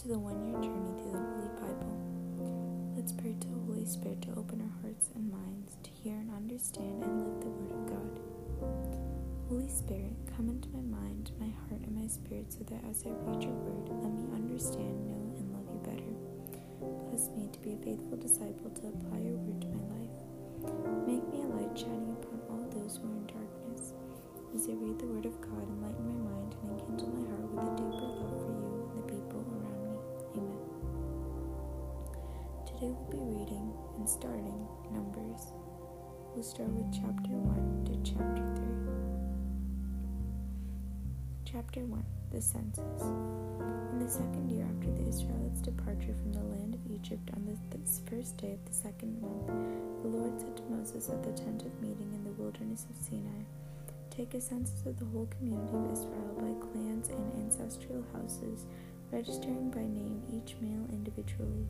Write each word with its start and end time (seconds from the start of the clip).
to 0.00 0.08
the 0.08 0.18
one 0.18 0.40
year 0.48 0.56
journey 0.64 0.96
through 0.96 1.12
the 1.12 1.20
Holy 1.20 1.52
Bible. 1.60 1.92
Let's 2.96 3.12
pray 3.12 3.36
to 3.36 3.48
the 3.52 3.60
Holy 3.68 3.84
Spirit 3.84 4.24
to 4.24 4.32
open 4.32 4.64
our 4.64 4.72
hearts 4.80 5.12
and 5.12 5.28
minds 5.28 5.76
to 5.84 5.90
hear 5.92 6.16
and 6.16 6.32
understand 6.32 7.04
and 7.04 7.20
live 7.20 7.36
the 7.44 7.52
Word 7.52 7.68
of 7.68 7.84
God. 7.84 8.14
Holy 9.52 9.68
Spirit, 9.68 10.16
come 10.32 10.48
into 10.48 10.72
my 10.72 10.80
mind, 10.80 11.36
my 11.36 11.52
heart, 11.68 11.84
and 11.84 11.92
my 11.92 12.08
spirit 12.08 12.48
so 12.48 12.64
that 12.72 12.80
as 12.88 13.04
I 13.04 13.12
read 13.28 13.44
your 13.44 13.52
Word, 13.52 13.92
let 14.00 14.08
me 14.16 14.24
understand, 14.32 15.04
know, 15.04 15.36
and 15.36 15.52
love 15.52 15.68
you 15.68 15.80
better. 15.84 16.12
Bless 17.12 17.28
me 17.36 17.52
to 17.52 17.60
be 17.60 17.76
a 17.76 17.84
faithful 17.84 18.16
disciple 18.16 18.72
to 18.80 18.88
apply 18.96 19.20
your 19.20 19.36
Word 19.36 19.60
to 19.60 19.68
my 19.68 19.84
life. 20.00 20.16
Make 21.04 21.28
me 21.28 21.44
a 21.44 21.52
light 21.60 21.76
shining 21.76 22.16
upon 22.16 22.40
all 22.48 22.64
those 22.72 22.96
who 22.96 23.04
are 23.04 23.20
in 23.20 23.28
darkness. 23.28 23.92
As 24.56 24.64
I 24.64 24.80
read 24.80 24.96
the 24.96 25.12
Word 25.12 25.28
of 25.28 25.36
God, 25.44 25.60
enlighten 25.60 26.08
my 26.08 26.16
mind 26.24 26.56
and 26.64 26.72
enkindle 26.72 27.12
my 27.20 27.28
heart 27.36 27.52
with 27.52 27.68
the 27.68 27.84
deeper 27.84 27.89
Today 32.80 32.96
we'll 32.96 33.12
be 33.12 33.20
reading 33.36 33.76
and 33.98 34.08
starting 34.08 34.66
Numbers. 34.90 35.52
We'll 36.32 36.42
start 36.42 36.70
with 36.70 36.88
chapter 36.88 37.36
1 37.36 37.84
to 37.84 37.92
chapter 38.00 38.40
3. 38.56 38.64
Chapter 41.44 41.84
1 41.84 42.04
The 42.32 42.40
Census. 42.40 43.02
In 43.92 44.00
the 44.00 44.08
second 44.08 44.48
year 44.48 44.64
after 44.64 44.88
the 44.96 45.04
Israelites' 45.12 45.60
departure 45.60 46.16
from 46.24 46.32
the 46.32 46.40
land 46.40 46.72
of 46.72 46.80
Egypt 46.88 47.28
on 47.36 47.44
the 47.44 47.52
first 48.08 48.38
day 48.38 48.56
of 48.56 48.64
the 48.64 48.72
second 48.72 49.20
month, 49.20 49.52
the 50.00 50.08
Lord 50.08 50.40
said 50.40 50.56
to 50.56 50.62
Moses 50.72 51.10
at 51.10 51.20
the 51.20 51.36
tent 51.36 51.68
of 51.68 51.82
meeting 51.82 52.08
in 52.16 52.24
the 52.24 52.32
wilderness 52.40 52.86
of 52.88 52.96
Sinai 52.96 53.44
Take 54.08 54.32
a 54.32 54.40
census 54.40 54.86
of 54.86 54.98
the 54.98 55.04
whole 55.12 55.28
community 55.36 55.76
of 55.76 55.92
Israel 55.92 56.32
by 56.40 56.56
clans 56.72 57.12
and 57.12 57.44
ancestral 57.44 58.00
houses, 58.16 58.64
registering 59.12 59.68
by 59.68 59.84
name 59.84 60.24
each 60.32 60.56
male 60.64 60.88
individually. 60.88 61.68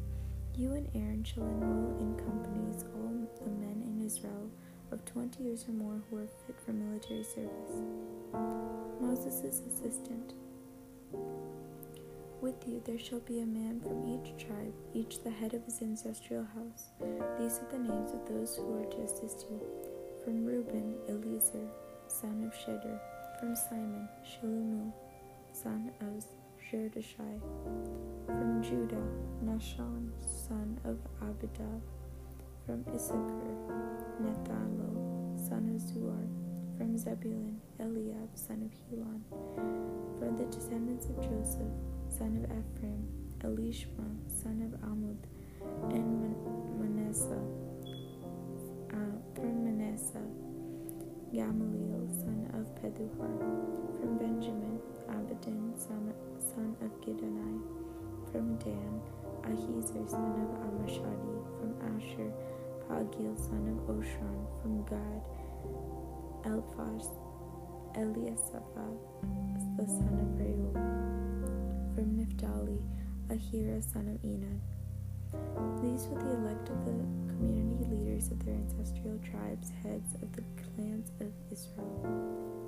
You 0.61 0.75
and 0.75 0.91
Aaron 0.95 1.25
shall 1.25 1.45
enroll 1.45 1.97
in 2.01 2.15
companies 2.17 2.85
all 2.95 3.17
the 3.43 3.51
men 3.51 3.83
in 3.83 4.05
Israel 4.05 4.51
of 4.93 5.03
twenty 5.07 5.45
years 5.45 5.65
or 5.67 5.73
more 5.73 6.03
who 6.11 6.19
are 6.19 6.29
fit 6.47 6.61
for 6.61 6.75
military 6.75 7.23
service. 7.23 7.81
Moses' 9.01 9.63
assistant. 9.67 10.35
With 12.43 12.69
you 12.69 12.83
there 12.85 12.99
shall 12.99 13.21
be 13.21 13.41
a 13.41 13.47
man 13.47 13.81
from 13.81 14.05
each 14.05 14.37
tribe, 14.37 14.75
each 14.93 15.25
the 15.25 15.31
head 15.31 15.55
of 15.55 15.65
his 15.65 15.81
ancestral 15.81 16.45
house. 16.45 16.91
These 17.39 17.61
are 17.61 17.73
the 17.73 17.79
names 17.79 18.13
of 18.13 18.29
those 18.29 18.57
who 18.57 18.83
are 18.83 18.85
to 18.85 19.01
assist 19.01 19.47
you. 19.51 19.59
From 20.23 20.45
Reuben, 20.45 20.95
Eliezer, 21.09 21.69
son 22.07 22.45
of 22.45 22.53
Shedeur. 22.53 23.01
From 23.41 23.57
Simon, 23.57 24.07
Shelumiel, 24.29 24.93
son 25.55 25.91
of 26.03 26.23
Zurishaddai. 26.71 27.41
From 28.27 28.63
Judah, 28.63 29.09
Nahshon, 29.45 30.11
son 30.47 30.79
of 30.85 30.99
Abinadab. 31.21 31.83
From 32.65 32.85
Issachar, 32.95 33.57
Nethanel, 34.23 35.49
son 35.49 35.75
of 35.75 35.83
Zuar. 35.83 36.27
From 36.79 36.97
Zebulun, 36.97 37.61
Eliab, 37.81 38.31
son 38.35 38.63
of 38.63 38.73
Helon. 38.87 39.25
From 40.21 40.37
the 40.37 40.45
descendants 40.45 41.07
of 41.07 41.17
Joseph, 41.17 41.75
son 42.09 42.37
of 42.39 42.45
Ephraim, 42.45 43.09
Elishama, 43.41 44.15
son 44.29 44.63
of 44.63 44.79
Ammihud, 44.89 45.27
and 45.93 46.37
Manasseh. 46.79 47.47
Uh, 48.93 49.19
from 49.35 49.65
Manasseh, 49.65 50.31
Gamaliel, 51.33 52.07
son 52.15 52.47
of 52.55 52.73
Pedahzur. 52.77 53.39
From 54.01 54.19
Benjamin, 54.19 54.79
Abidan, 55.09 55.77
son 55.77 56.15
son 56.55 56.77
of 56.83 56.91
Gideoni. 57.01 57.61
From 58.31 58.57
Dan, 58.59 59.01
Ahiezer, 59.43 60.09
son 60.09 60.35
of 60.43 60.51
Ammishaddai. 60.67 61.39
From 61.59 61.73
Asher, 61.91 62.31
Pagiel, 62.89 63.37
son 63.39 63.65
of 63.73 63.79
Ochran. 63.95 64.41
From 64.61 64.85
Gad, 64.85 65.23
Eliphaz, 66.45 67.09
Eliasaphat, 67.95 68.99
the 69.77 69.87
son 69.87 70.15
of 70.25 70.31
Reuel. 70.39 70.73
From 71.95 72.17
Naphtali, 72.17 72.81
Ahira, 73.29 73.83
son 73.93 74.09
of 74.09 74.23
Enan. 74.23 74.61
These 75.83 76.09
were 76.09 76.21
the 76.21 76.35
elect 76.35 76.69
of 76.69 76.85
the 76.85 76.93
community 77.33 77.85
leaders 77.91 78.31
of 78.31 78.45
their 78.45 78.55
ancestral 78.55 79.19
tribes, 79.19 79.71
heads 79.83 80.15
of 80.23 80.33
the 80.33 80.43
clans 80.63 81.11
of 81.21 81.33
Israel. 81.51 82.60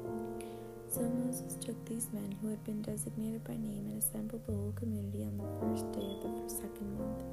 So 0.93 1.01
Moses 1.01 1.55
took 1.55 1.83
these 1.87 2.09
men 2.13 2.37
who 2.43 2.49
had 2.49 2.63
been 2.65 2.83
designated 2.83 3.43
by 3.45 3.55
name 3.55 3.87
and 3.89 4.03
assembled 4.03 4.45
the 4.47 4.53
whole 4.53 4.75
community 4.77 5.23
on 5.25 5.39
the 5.39 5.49
first 5.59 5.91
day 5.91 6.19
of 6.23 6.43
the 6.45 6.51
second 6.51 6.99
month. 6.99 7.25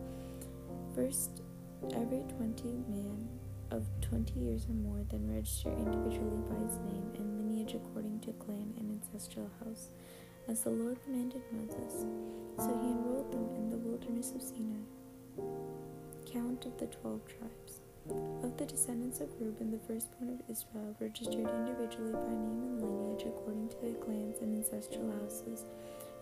First, 0.95 1.41
every 1.93 2.23
twenty 2.37 2.79
man 2.87 3.27
of 3.71 3.85
twenty 3.99 4.39
years 4.39 4.65
or 4.69 4.75
more 4.75 5.03
then 5.09 5.29
register 5.29 5.73
individually 5.73 6.41
by 6.49 6.55
his 6.55 6.77
name 6.87 7.11
and 7.15 7.51
lineage 7.51 7.75
according 7.75 8.21
to 8.21 8.31
clan 8.39 8.73
and 8.79 9.01
ancestral 9.03 9.51
house, 9.61 9.89
as 10.47 10.63
the 10.63 10.69
Lord 10.69 10.97
commanded 11.03 11.41
Moses. 11.51 12.05
So 12.59 12.79
he 12.81 12.91
enrolled 12.91 13.33
them 13.33 13.49
in 13.57 13.69
the 13.71 13.77
wilderness 13.77 14.31
of 14.33 14.41
Sinai. 14.41 14.87
Count 16.31 16.65
of 16.65 16.77
the 16.77 16.87
twelve 16.87 17.21
tribes. 17.27 17.68
Of 18.43 18.57
the 18.57 18.65
descendants 18.65 19.19
of 19.19 19.29
Reuben, 19.39 19.71
the 19.71 19.79
firstborn 19.79 20.29
of 20.29 20.41
Israel, 20.49 20.95
registered 20.99 21.47
individually 21.47 22.13
by 22.13 22.33
name 22.33 22.63
and 22.63 22.81
lineage 22.81 23.27
according 23.27 23.69
to 23.69 23.75
their 23.81 23.93
clans 23.95 24.39
and 24.41 24.55
ancestral 24.55 25.11
houses, 25.21 25.65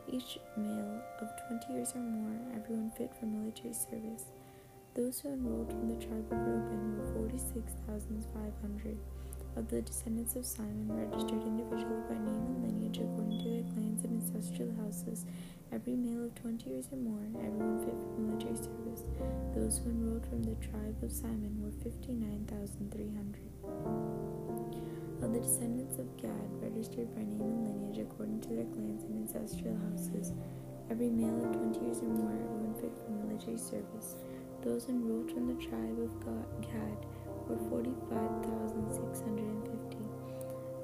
each 0.07 0.37
male 0.57 1.01
of 1.21 1.27
twenty 1.47 1.73
years 1.73 1.93
or 1.95 2.01
more, 2.01 2.39
everyone 2.55 2.91
fit 2.97 3.11
for 3.19 3.25
military 3.25 3.73
service. 3.73 4.25
Those 4.95 5.19
who 5.19 5.29
enrolled 5.29 5.69
from 5.69 5.87
the 5.87 6.05
tribe 6.05 6.27
of 6.31 6.37
Reuben 6.37 6.97
were 6.97 7.13
forty-six 7.13 7.73
thousand 7.87 8.25
five 8.33 8.53
hundred. 8.61 8.97
Of 9.55 9.69
the 9.69 9.81
descendants 9.81 10.35
of 10.35 10.45
Simon, 10.45 10.87
registered 10.89 11.41
individually 11.41 12.03
by 12.07 12.15
name 12.15 12.45
and 12.45 12.63
lineage 12.63 12.99
according 12.99 13.39
to 13.39 13.49
their 13.49 13.73
clans 13.73 14.03
and 14.03 14.21
ancestral 14.21 14.71
houses, 14.83 15.25
every 15.71 15.95
male 15.95 16.25
of 16.25 16.35
twenty 16.35 16.69
years 16.69 16.89
or 16.91 16.97
more, 16.97 17.25
Those 19.67 19.83
who 19.83 19.89
enrolled 19.89 20.25
from 20.25 20.43
the 20.43 20.55
tribe 20.63 20.95
of 21.03 21.11
Simon 21.11 21.59
were 21.59 21.75
fifty-nine 21.83 22.47
thousand 22.47 22.87
three 22.87 23.11
hundred. 23.11 23.51
Of 25.19 25.35
the 25.35 25.43
descendants 25.43 25.99
of 25.99 26.07
Gad, 26.15 26.47
registered 26.63 27.11
by 27.11 27.27
name 27.27 27.67
and 27.67 27.67
lineage 27.67 27.99
according 27.99 28.39
to 28.47 28.55
their 28.55 28.71
clans 28.71 29.03
and 29.03 29.27
ancestral 29.27 29.75
houses, 29.91 30.31
every 30.89 31.09
male 31.09 31.43
of 31.43 31.51
twenty 31.51 31.83
years 31.83 31.99
or 31.99 32.07
more, 32.07 32.31
everyone 32.31 32.79
fit 32.79 32.95
for 32.95 33.11
military 33.11 33.59
service. 33.59 34.15
Those 34.63 34.87
enrolled 34.87 35.35
from 35.35 35.51
the 35.51 35.59
tribe 35.59 35.99
of 35.99 36.15
Gad 36.63 37.03
were 37.51 37.59
forty-five 37.67 38.47
thousand 38.47 38.87
six 38.87 39.19
hundred 39.19 39.51
and 39.51 39.67
fifty. 39.67 40.07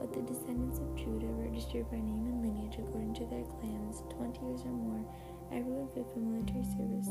Of 0.03 0.11
the 0.11 0.27
descendants 0.27 0.83
of 0.83 0.91
Judah, 0.99 1.31
registered 1.39 1.87
by 1.87 2.03
name 2.03 2.27
and 2.27 2.43
lineage 2.43 2.83
according 2.83 3.15
to 3.15 3.25
their 3.31 3.47
clans, 3.63 4.03
twenty 4.11 4.43
years 4.43 4.67
or 4.67 4.75
more, 4.75 5.07
everyone 5.53 5.87
fit 5.93 6.05
for 6.11 6.19
military 6.19 6.65
service. 6.65 7.09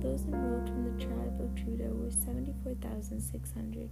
Those 0.00 0.24
enrolled 0.24 0.66
from 0.66 0.84
the 0.84 1.04
tribe 1.04 1.38
of 1.40 1.54
Judah 1.54 1.92
were 1.92 2.10
seventy-four 2.10 2.74
thousand 2.80 3.20
six 3.20 3.52
hundred. 3.52 3.90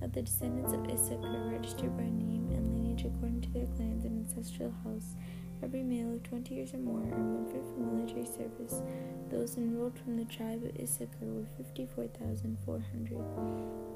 Of 0.00 0.12
the 0.12 0.22
descendants 0.22 0.72
of 0.72 0.86
Issachar, 0.86 1.50
registered 1.50 1.96
by 1.96 2.04
name 2.04 2.50
and 2.50 2.74
lineage 2.74 3.04
according 3.04 3.40
to 3.42 3.50
their 3.50 3.66
clans 3.66 4.04
and 4.04 4.18
ancestral 4.18 4.72
house, 4.84 5.14
every 5.62 5.82
male 5.82 6.14
of 6.14 6.22
twenty 6.22 6.54
years 6.54 6.74
or 6.74 6.78
more, 6.78 7.02
everyone 7.02 7.46
fit 7.46 7.62
for 7.66 7.80
military 7.82 8.26
service. 8.26 8.80
Those 9.28 9.56
enrolled 9.56 9.98
from 9.98 10.16
the 10.16 10.24
tribe 10.24 10.62
of 10.62 10.78
Issachar 10.78 11.26
were 11.26 11.46
fifty-four 11.56 12.06
thousand 12.18 12.58
four 12.64 12.80
hundred. 12.92 13.18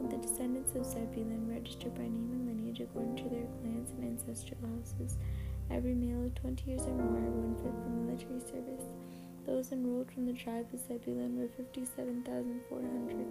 Of 0.03 0.11
the 0.11 0.19
descendants 0.19 0.75
of 0.75 0.85
Zebulun, 0.85 1.49
registered 1.49 1.95
by 1.95 2.03
name 2.03 2.31
and 2.35 2.47
lineage 2.49 2.81
according 2.81 3.17
to 3.23 3.29
their 3.31 3.47
clans 3.63 3.91
and 3.91 4.05
ancestral 4.05 4.59
houses. 4.75 5.19
Every 5.71 5.95
male 5.95 6.25
of 6.25 6.35
20 6.37 6.71
years 6.71 6.83
or 6.83 6.95
more 6.95 7.19
everyone 7.19 7.57
fit 7.57 7.75
for 7.83 7.91
military 7.91 8.39
service. 8.39 8.87
Those 9.47 9.71
enrolled 9.71 10.11
from 10.11 10.27
the 10.27 10.33
tribe 10.33 10.67
of 10.73 10.81
Zebulun 10.81 11.39
were 11.39 11.47
57,400. 11.57 13.27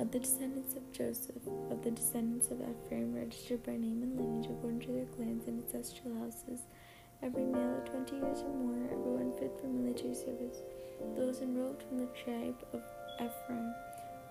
Of 0.00 0.10
the 0.10 0.18
descendants 0.18 0.74
of 0.74 0.90
Joseph, 0.92 1.46
of 1.70 1.84
the 1.84 1.92
descendants 1.92 2.50
of 2.50 2.60
Ephraim, 2.60 3.14
registered 3.14 3.62
by 3.62 3.76
name 3.76 4.02
and 4.02 4.18
lineage 4.18 4.50
according 4.50 4.80
to 4.80 4.92
their 4.92 5.06
clans 5.06 5.46
and 5.46 5.62
ancestral 5.62 6.16
houses, 6.18 6.66
every 7.22 7.44
male 7.44 7.78
of 7.78 7.84
20 7.84 8.16
years 8.16 8.42
or 8.42 8.52
more, 8.52 8.90
everyone 8.90 9.32
fit 9.38 9.56
for 9.60 9.68
military 9.68 10.14
service. 10.14 10.58
Those 11.16 11.40
enrolled 11.40 11.80
from 11.84 11.98
the 11.98 12.08
tribe 12.24 12.66
of 12.72 12.82
Ephraim 13.20 13.72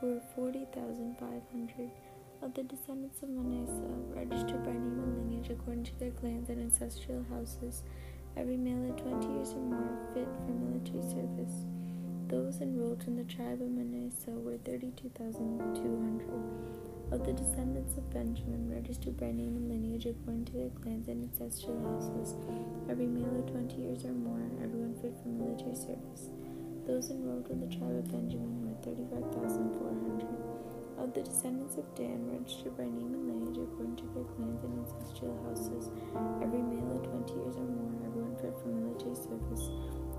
were 0.02 0.19
40,500 0.36 1.90
of 2.42 2.54
the 2.54 2.63
descendants 2.63 3.24
of 3.24 3.30
Manasseh, 3.30 3.96
registered 4.13 4.66
by 4.66 4.74
name 4.74 5.00
and 5.00 5.18
lineage 5.30 5.52
according 5.52 5.86
to 5.86 5.98
their 6.00 6.12
clans 6.12 6.50
and 6.50 6.60
ancestral 6.60 7.24
houses, 7.30 7.84
every 8.38 8.57
male 8.57 8.89
of 8.89 8.95
twenty 8.98 9.28
years 9.33 9.54
or 9.54 9.60
more 9.62 9.98
fit 10.13 10.28
for 10.45 10.51
military 10.51 11.01
service. 11.04 11.66
Those 12.28 12.62
enrolled 12.62 13.04
in 13.07 13.16
the 13.18 13.24
tribe 13.25 13.62
of 13.62 13.69
Manasseh 13.69 14.31
were 14.31 14.57
32,200. 14.57 16.28
Of 17.12 17.25
the 17.25 17.33
descendants 17.33 17.98
of 17.98 18.10
Benjamin, 18.13 18.69
registered 18.72 19.18
by 19.18 19.31
name 19.31 19.57
and 19.57 19.68
lineage 19.68 20.06
according 20.06 20.45
to 20.45 20.54
their 20.54 20.69
clans 20.81 21.10
and 21.10 21.24
ancestral 21.28 21.78
houses, 21.83 22.36
every 22.89 23.07
male 23.07 23.36
of 23.38 23.48
twenty 23.51 23.81
years 23.83 24.06
or 24.06 24.13
more, 24.13 24.39
everyone 24.63 24.95
fit 25.01 25.13
for 25.22 25.27
military 25.27 25.75
service. 25.75 26.30
Those 26.88 27.10
enrolled 27.12 27.50
in 27.50 27.60
the 27.60 27.68
tribe 27.68 27.98
of 27.98 28.10
Benjamin 28.12 28.63
were 28.63 28.75
35,400. 28.81 30.50
Of 31.01 31.09
the 31.15 31.24
descendants 31.24 31.77
of 31.77 31.95
Dan, 31.95 32.30
registered 32.30 32.77
by 32.77 32.86
name 32.86 33.15
and 33.18 33.25
lineage 33.25 33.57
according 33.57 33.95
to 33.98 34.06
their 34.13 34.30
clans 34.38 34.62
and 34.62 34.86
ancestral 34.86 35.33
houses, 35.50 35.89
every 36.45 36.62
male 36.62 36.94
of 36.94 37.01
20 37.25 37.42
years 37.42 37.57
or 37.57 37.65
more, 37.65 37.89
everyone 38.06 38.38
fit 38.38 38.53
for 38.62 38.69
military 38.69 39.18
service. 39.18 39.65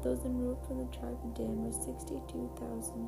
Those 0.02 0.26
enrolled 0.26 0.58
from 0.66 0.82
the 0.82 0.90
tribe 0.90 1.22
of 1.22 1.38
Dan 1.38 1.62
were 1.62 1.70
62,700. 1.70 2.98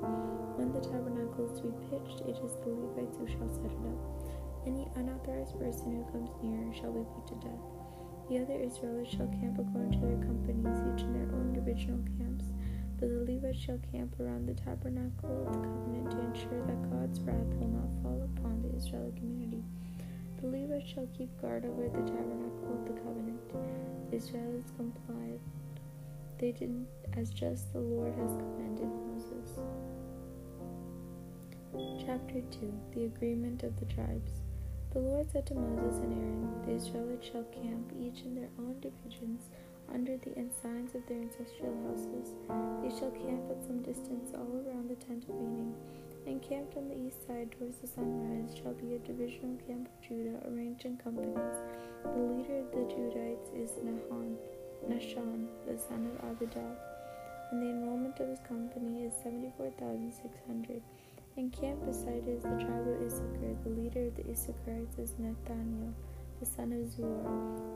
When 0.54 0.70
the 0.70 0.86
tabernacle 0.86 1.50
is 1.50 1.58
to 1.58 1.66
be 1.66 1.74
pitched, 1.90 2.22
it 2.30 2.38
is 2.46 2.54
the 2.62 2.70
Levites 2.70 3.18
who 3.18 3.26
shall 3.26 3.50
set 3.50 3.74
it 3.74 3.86
up. 3.90 3.98
Any 4.62 4.86
unauthorized 4.94 5.58
person 5.58 5.98
who 5.98 6.06
comes 6.14 6.30
near 6.46 6.70
shall 6.78 6.94
be 6.94 7.02
put 7.10 7.26
to 7.34 7.42
death. 7.42 7.66
The 8.30 8.38
other 8.38 8.54
Israelites 8.54 9.18
shall 9.18 9.34
camp 9.42 9.58
according 9.58 9.98
to 9.98 10.06
their 10.06 10.22
companies, 10.22 10.78
each 10.94 11.02
in 11.02 11.18
their 11.18 11.34
own 11.34 11.58
divisional 11.58 12.06
camps. 12.22 12.54
But 13.02 13.10
the 13.10 13.26
Levites 13.26 13.58
shall 13.58 13.82
camp 13.90 14.14
around 14.22 14.46
the 14.46 14.54
tabernacle 14.54 15.50
of 15.50 15.58
the 15.58 15.66
covenant 15.66 16.14
to 16.14 16.22
ensure 16.22 16.62
that 16.70 16.86
God's 16.94 17.18
wrath 17.26 17.50
will 17.58 17.82
not 17.82 17.90
fall 18.06 18.22
upon 18.30 18.62
the 18.62 18.78
Israelite 18.78 19.18
community. 19.18 19.66
The 20.38 20.54
Levites 20.54 20.86
shall 20.86 21.10
keep 21.18 21.34
guard 21.42 21.66
over 21.66 21.90
the 21.90 22.06
tabernacle 22.06 22.78
of 22.78 22.86
the 22.86 22.94
covenant. 23.02 23.42
Israelites 24.14 24.70
complied. 24.78 25.42
They 26.44 26.52
did 26.52 26.86
as 27.16 27.30
just 27.30 27.72
the 27.72 27.80
Lord 27.80 28.14
has 28.20 28.36
commanded 28.36 28.92
Moses. 29.08 29.64
Chapter 32.06 32.42
2 32.60 32.74
The 32.94 33.06
Agreement 33.06 33.64
of 33.64 33.80
the 33.80 33.86
Tribes. 33.86 34.44
The 34.92 35.00
Lord 35.00 35.32
said 35.32 35.46
to 35.48 35.56
Moses 35.56 36.04
and 36.04 36.12
Aaron, 36.12 36.62
The 36.66 36.76
Israelites 36.76 37.28
shall 37.32 37.46
camp, 37.46 37.94
each 37.98 38.28
in 38.28 38.36
their 38.36 38.52
own 38.60 38.76
divisions, 38.82 39.48
under 39.88 40.18
the 40.18 40.36
ensigns 40.38 40.94
of 40.96 41.08
their 41.08 41.22
ancestral 41.22 41.80
houses. 41.88 42.36
They 42.84 42.92
shall 42.92 43.16
camp 43.16 43.48
at 43.50 43.64
some 43.64 43.82
distance 43.82 44.36
all 44.36 44.68
around 44.68 44.90
the 44.90 45.00
tent 45.00 45.24
of 45.24 45.40
meeting. 45.40 45.74
Encamped 46.28 46.76
on 46.76 46.90
the 46.90 47.00
east 47.08 47.26
side 47.26 47.56
towards 47.58 47.78
the 47.78 47.88
sunrise 47.88 48.52
shall 48.62 48.74
be 48.74 48.96
a 48.96 49.00
divisional 49.00 49.56
camp 49.66 49.88
of 49.88 50.10
Judah 50.10 50.44
arranged 50.52 50.84
in 50.84 50.98
companies. 50.98 51.56
The 52.04 52.20
leader 52.20 52.60
of 52.60 52.72
the 52.76 52.84
Judahites 52.92 53.48
is 53.56 53.80
Nahon, 53.80 54.36
Nahshon, 54.90 55.48
the 55.66 55.78
son 55.78 56.08
of 56.12 56.18
Abidan, 56.30 56.76
and 57.52 57.62
the 57.62 57.70
enrollment 57.70 58.20
of 58.20 58.28
his 58.28 58.40
company 58.48 59.06
is 59.06 59.14
74,600. 59.24 60.82
Encamped 61.38 61.86
beside 61.86 62.28
is 62.28 62.44
the 62.44 62.58
tribe 62.60 62.88
of 62.88 63.02
Issachar. 63.02 63.56
The 63.64 63.70
leader 63.70 64.08
of 64.08 64.16
the 64.16 64.30
Issacharites 64.30 64.98
is 65.00 65.14
Nathaniel, 65.18 65.94
the 66.40 66.46
son 66.46 66.74
of 66.74 66.86
Zuar, 66.86 67.26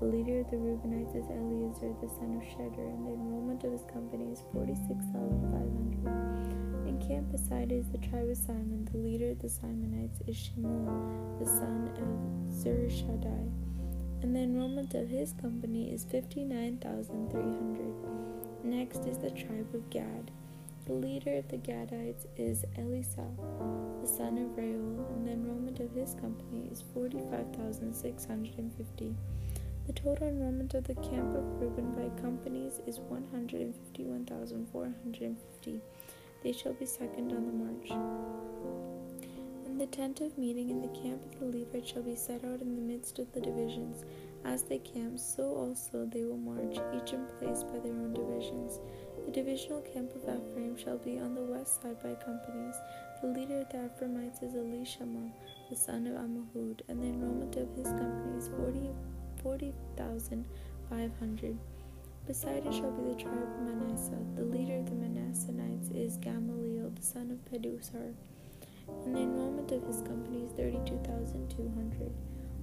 The 0.00 0.06
leader 0.06 0.40
of 0.40 0.50
the 0.50 0.56
Reubenites 0.56 1.14
is 1.14 1.28
Eleazar, 1.28 1.92
the 2.00 2.08
son 2.08 2.40
of 2.40 2.44
Shedeur, 2.48 2.88
and 2.88 3.04
the 3.04 3.12
enrollment 3.12 3.64
of 3.64 3.72
his 3.72 3.84
company 3.92 4.32
is 4.32 4.40
46,500. 4.54 6.88
In 6.88 6.98
camp 7.06 7.30
beside 7.30 7.70
is 7.70 7.90
the 7.90 7.98
tribe 7.98 8.30
of 8.30 8.38
Simon. 8.38 8.88
The 8.90 8.98
leader 8.98 9.32
of 9.32 9.40
the 9.40 9.48
Simonites 9.48 10.22
is 10.26 10.36
Shemuel, 10.36 11.36
the 11.38 11.46
son 11.46 11.90
of 12.00 12.08
Zurishaddai, 12.48 13.50
and 14.22 14.34
the 14.34 14.40
enrollment 14.40 14.94
of 14.94 15.08
his 15.08 15.34
company 15.40 15.92
is 15.92 16.04
59,300. 16.04 18.64
Next 18.64 19.06
is 19.06 19.18
the 19.18 19.30
tribe 19.30 19.72
of 19.74 19.88
Gad. 19.90 20.32
The 20.86 20.94
leader 20.94 21.34
of 21.34 21.46
the 21.48 21.58
Gadites 21.58 22.24
is 22.36 22.64
Elisah, 22.78 23.30
the 24.00 24.08
son 24.08 24.38
of 24.38 24.56
Reuel, 24.56 25.06
and 25.14 25.26
the 25.26 25.32
enrollment 25.32 25.80
of 25.80 25.92
his 25.92 26.14
company 26.14 26.68
is 26.72 26.82
45,650. 26.94 29.14
The 29.86 29.92
total 29.92 30.28
enrollment 30.28 30.72
of 30.74 30.84
the 30.84 30.94
camp 30.94 31.36
of 31.36 31.60
Reuben 31.60 31.92
by 31.92 32.08
companies 32.20 32.80
is 32.86 33.00
151,450. 33.00 35.80
They 36.42 36.52
shall 36.52 36.72
be 36.74 36.86
second 36.86 37.32
on 37.32 37.46
the 37.46 37.52
march. 37.52 37.90
The 39.78 39.86
tent 39.86 40.20
of 40.22 40.36
meeting 40.36 40.70
in 40.70 40.82
the 40.82 40.88
camp 40.88 41.24
of 41.24 41.38
the 41.38 41.46
Levites 41.46 41.92
shall 41.92 42.02
be 42.02 42.16
set 42.16 42.44
out 42.44 42.60
in 42.60 42.74
the 42.74 42.80
midst 42.80 43.20
of 43.20 43.30
the 43.30 43.40
divisions. 43.40 44.04
As 44.44 44.64
they 44.64 44.80
camp, 44.80 45.20
so 45.20 45.54
also 45.54 46.04
they 46.04 46.24
will 46.24 46.36
march, 46.36 46.78
each 46.96 47.12
in 47.12 47.24
place 47.38 47.62
by 47.62 47.78
their 47.78 47.92
own 47.92 48.12
divisions. 48.12 48.80
The 49.24 49.30
divisional 49.30 49.80
camp 49.82 50.10
of 50.16 50.22
Ephraim 50.22 50.76
shall 50.76 50.98
be 50.98 51.20
on 51.20 51.36
the 51.36 51.42
west 51.42 51.80
side 51.80 52.02
by 52.02 52.16
companies. 52.16 52.74
The 53.22 53.28
leader 53.28 53.60
of 53.60 53.68
the 53.68 53.86
Ephraimites 53.86 54.42
is 54.42 54.54
Elishama, 54.54 55.30
the 55.70 55.76
son 55.76 56.08
of 56.08 56.14
Ammihud, 56.14 56.80
and 56.88 57.00
the 57.00 57.06
enrollment 57.06 57.54
of 57.54 57.72
his 57.76 57.86
company 57.86 58.36
is 58.36 58.48
40,500. 58.48 58.96
40, 59.44 59.74
Beside 62.26 62.66
it 62.66 62.74
shall 62.74 62.90
be 62.90 63.14
the 63.14 63.22
tribe 63.22 63.42
of 63.42 63.60
Manasseh. 63.60 64.18
The 64.34 64.42
leader 64.42 64.80
of 64.80 64.86
the 64.86 64.96
Manassanites 64.96 65.90
is 65.90 66.16
Gamaliel, 66.16 66.90
the 66.90 67.02
son 67.02 67.30
of 67.30 67.38
Pedahzur, 67.50 68.14
and 69.04 69.14
the 69.14 69.20
enrollment 69.20 69.70
of 69.72 69.82
his 69.84 70.00
company 70.02 70.44
is 70.44 70.52
32,200. 70.52 72.12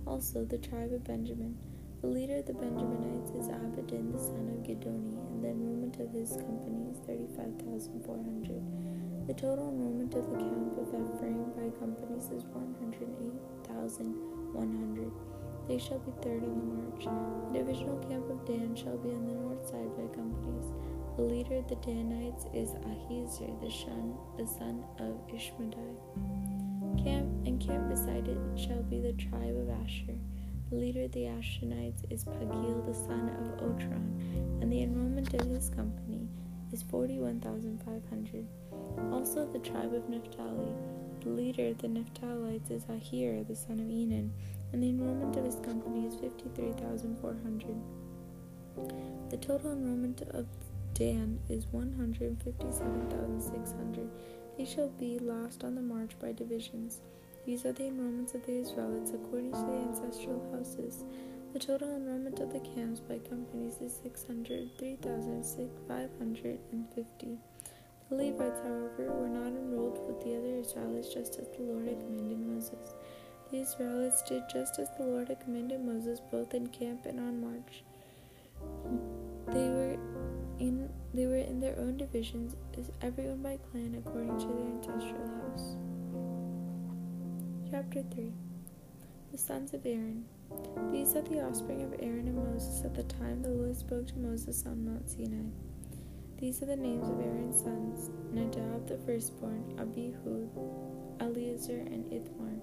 Also 0.05 0.45
the 0.45 0.57
tribe 0.57 0.93
of 0.93 1.03
Benjamin. 1.03 1.57
The 2.01 2.07
leader 2.07 2.37
of 2.37 2.45
the 2.45 2.53
Benjaminites 2.53 3.35
is 3.39 3.47
Abidan, 3.47 4.11
the 4.11 4.19
son 4.19 4.49
of 4.53 4.61
Gideoni, 4.61 5.17
and 5.31 5.43
the 5.43 5.49
enrollment 5.49 5.99
of 5.99 6.11
his 6.11 6.37
company 6.37 6.85
is 6.91 6.99
35,400. 7.07 8.61
The 9.25 9.33
total 9.33 9.69
enrollment 9.69 10.13
of 10.13 10.29
the 10.29 10.37
camp 10.37 10.77
of 10.77 10.93
Ephraim 10.93 11.49
by 11.57 11.71
companies 11.79 12.29
is 12.29 12.43
108,100. 12.53 15.11
They 15.67 15.79
shall 15.79 15.97
be 15.97 16.11
third 16.21 16.43
on 16.43 16.59
the 16.61 16.65
march. 16.77 17.05
The 17.49 17.57
divisional 17.57 17.97
camp 18.05 18.29
of 18.29 18.45
Dan 18.45 18.75
shall 18.75 18.97
be 18.97 19.09
on 19.09 19.25
the 19.25 19.33
north 19.33 19.67
side 19.67 19.97
by 19.97 20.05
companies. 20.13 20.69
The 21.15 21.21
leader 21.21 21.55
of 21.55 21.67
the 21.69 21.75
Danites 21.75 22.45
is 22.53 22.71
Ahiezer, 22.71 23.61
the 23.61 23.71
son, 23.71 24.17
the 24.37 24.45
son 24.45 24.83
of 24.99 25.15
Ammishaddai. 25.29 27.03
Camp 27.03 27.27
and 27.45 27.57
camp 27.57 27.89
beside 27.89 28.27
it 28.27 28.37
shall 28.57 28.83
be 28.83 28.99
the 28.99 29.13
tribe 29.13 29.55
of 29.55 29.69
Asher. 29.69 30.17
The 30.69 30.75
leader 30.75 31.03
of 31.03 31.13
the 31.13 31.21
Asherites 31.21 32.03
is 32.09 32.25
Pagiel, 32.25 32.85
the 32.85 32.93
son 32.93 33.29
of 33.39 33.61
Ochran, 33.61 34.61
and 34.61 34.69
the 34.69 34.83
enrollment 34.83 35.33
of 35.33 35.47
his 35.47 35.69
company 35.69 36.27
is 36.73 36.83
forty 36.83 37.19
one 37.19 37.39
thousand 37.39 37.81
five 37.85 38.03
hundred. 38.09 38.45
Also 39.13 39.47
the 39.53 39.59
tribe 39.59 39.93
of 39.93 40.09
Naphtali. 40.09 40.73
The 41.21 41.29
leader 41.29 41.67
of 41.67 41.77
the 41.77 41.87
Naphtalites 41.87 42.71
is 42.71 42.83
Ahira, 42.85 43.47
the 43.47 43.55
son 43.55 43.79
of 43.79 43.87
Enan, 43.87 44.31
and 44.73 44.83
the 44.83 44.89
enrollment 44.89 45.37
of 45.37 45.45
his 45.45 45.55
company 45.55 46.05
is 46.07 46.15
fifty 46.15 46.49
three 46.55 46.73
thousand 46.73 47.17
four 47.21 47.37
hundred. 47.41 47.77
The 49.29 49.37
total 49.37 49.71
enrollment 49.71 50.21
of 50.31 50.45
Dan 50.95 51.39
is 51.49 51.67
157,600. 51.71 54.09
They 54.57 54.63
shall 54.63 54.87
be 54.87 55.19
last 55.19 55.65
on 55.65 55.75
the 55.75 55.81
march 55.81 56.17
by 56.21 56.31
divisions. 56.31 57.01
These 57.45 57.65
are 57.65 57.73
the 57.73 57.83
enrollments 57.83 58.33
of 58.33 58.45
the 58.45 58.59
Israelites 58.59 59.11
according 59.11 59.51
to 59.51 59.57
the 59.57 59.89
ancestral 59.89 60.49
houses. 60.53 61.03
The 61.51 61.59
total 61.59 61.93
enrollment 61.93 62.39
of 62.39 62.53
the 62.53 62.61
camps 62.61 63.01
by 63.01 63.19
companies 63.19 63.81
is 63.81 63.99
600, 64.03 64.79
3,550. 64.79 67.37
The 68.09 68.15
Levites, 68.15 68.61
however, 68.63 69.11
were 69.11 69.27
not 69.27 69.47
enrolled 69.47 69.99
with 70.07 70.23
the 70.23 70.37
other 70.37 70.55
Israelites 70.55 71.13
just 71.13 71.37
as 71.39 71.49
the 71.49 71.63
Lord 71.63 71.89
had 71.89 71.99
commanded 71.99 72.39
Moses. 72.39 72.95
The 73.51 73.59
Israelites 73.59 74.21
did 74.21 74.43
just 74.49 74.79
as 74.79 74.87
the 74.97 75.03
Lord 75.03 75.27
had 75.27 75.41
commanded 75.41 75.83
Moses 75.83 76.21
both 76.31 76.53
in 76.53 76.67
camp 76.67 77.05
and 77.05 77.19
on 77.19 77.41
march. 77.41 77.83
They 79.51 79.69
were 79.69 79.97
their 81.75 81.83
own 81.83 81.97
divisions, 81.97 82.55
as 82.77 82.91
everyone 83.01 83.41
by 83.41 83.57
clan 83.71 83.95
according 83.95 84.37
to 84.39 84.47
their 84.47 84.67
ancestral 84.67 85.27
house. 85.41 85.75
Chapter 87.69 88.03
3 88.13 88.31
The 89.31 89.37
sons 89.37 89.73
of 89.73 89.85
Aaron. 89.85 90.25
These 90.91 91.15
are 91.15 91.21
the 91.21 91.41
offspring 91.41 91.81
of 91.83 91.93
Aaron 91.99 92.27
and 92.27 92.35
Moses 92.35 92.85
at 92.85 92.93
the 92.93 93.03
time 93.03 93.41
the 93.41 93.49
Lord 93.49 93.75
spoke 93.75 94.07
to 94.07 94.17
Moses 94.17 94.65
on 94.65 94.85
Mount 94.85 95.09
Sinai. 95.09 95.49
These 96.39 96.61
are 96.61 96.67
the 96.67 96.75
names 96.75 97.09
of 97.09 97.19
Aaron's 97.19 97.61
sons 97.61 98.09
Nadab 98.31 98.87
the 98.87 98.97
firstborn, 99.05 99.75
Abihu, 99.79 100.49
Eleazar, 101.19 101.79
and 101.79 102.11
Ithamar. 102.11 102.53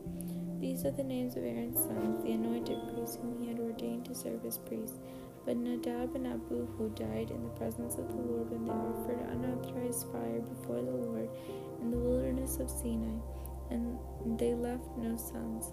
These 0.60 0.84
are 0.84 0.90
the 0.90 1.02
names 1.02 1.36
of 1.36 1.44
Aaron's 1.44 1.78
sons, 1.78 2.22
the 2.22 2.32
anointed 2.32 2.78
priests 2.92 3.16
whom 3.16 3.42
he 3.42 3.48
had 3.48 3.58
ordained 3.58 4.04
to 4.06 4.14
serve 4.14 4.44
as 4.44 4.58
priests. 4.58 5.00
But 5.44 5.56
Nadab 5.56 6.14
and 6.14 6.26
Abihu 6.26 6.90
died 6.94 7.30
in 7.30 7.42
the 7.42 7.48
presence 7.58 7.96
of 7.96 8.08
the 8.08 8.14
Lord 8.14 8.50
when 8.50 8.64
they 8.64 8.70
offered 8.70 9.18
unauthorized 9.30 10.06
fire 10.12 10.40
before 10.40 10.82
the 10.82 10.90
Lord 10.90 11.28
in 11.80 11.90
the 11.90 11.98
wilderness 11.98 12.58
of 12.58 12.70
Sinai, 12.70 13.18
and 13.70 13.98
they 14.38 14.54
left 14.54 14.86
no 14.96 15.16
sons. 15.16 15.72